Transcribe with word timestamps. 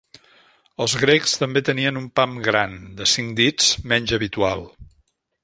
Els 0.85 0.95
grecs 1.01 1.35
també 1.41 1.63
tenien 1.67 1.99
un 2.01 2.07
"pam 2.21 2.33
gran" 2.49 2.75
de 3.03 3.09
cinc 3.13 3.37
dits, 3.43 3.69
menys 3.93 4.17
habitual. 4.19 4.67